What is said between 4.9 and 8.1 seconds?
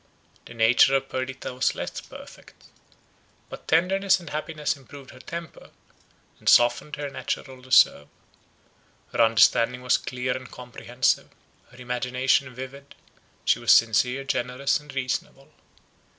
her temper, and softened her natural reserve.